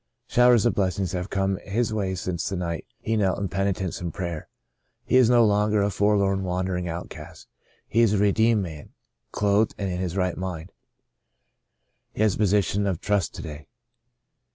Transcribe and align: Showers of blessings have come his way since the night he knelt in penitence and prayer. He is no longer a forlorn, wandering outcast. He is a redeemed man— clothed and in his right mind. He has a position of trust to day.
Showers 0.25 0.65
of 0.65 0.73
blessings 0.73 1.11
have 1.11 1.29
come 1.29 1.57
his 1.57 1.93
way 1.93 2.15
since 2.15 2.49
the 2.49 2.55
night 2.55 2.87
he 2.97 3.15
knelt 3.15 3.37
in 3.37 3.49
penitence 3.49 4.01
and 4.01 4.11
prayer. 4.11 4.49
He 5.05 5.15
is 5.15 5.29
no 5.29 5.45
longer 5.45 5.83
a 5.83 5.91
forlorn, 5.91 6.41
wandering 6.41 6.87
outcast. 6.87 7.47
He 7.87 8.01
is 8.01 8.13
a 8.13 8.17
redeemed 8.17 8.63
man— 8.63 8.93
clothed 9.31 9.75
and 9.77 9.91
in 9.91 9.99
his 9.99 10.17
right 10.17 10.35
mind. 10.37 10.71
He 12.13 12.23
has 12.23 12.33
a 12.33 12.39
position 12.39 12.87
of 12.87 12.99
trust 12.99 13.35
to 13.35 13.41
day. 13.43 13.67